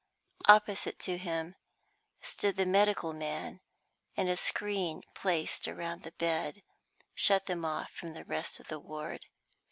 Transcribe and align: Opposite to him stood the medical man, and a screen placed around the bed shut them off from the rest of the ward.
Opposite 0.47 0.97
to 1.01 1.15
him 1.19 1.53
stood 2.23 2.55
the 2.55 2.65
medical 2.65 3.13
man, 3.13 3.59
and 4.17 4.29
a 4.29 4.35
screen 4.35 5.03
placed 5.13 5.67
around 5.67 6.01
the 6.01 6.11
bed 6.13 6.63
shut 7.13 7.45
them 7.45 7.63
off 7.63 7.91
from 7.91 8.13
the 8.13 8.25
rest 8.25 8.59
of 8.59 8.67
the 8.67 8.79
ward. 8.79 9.27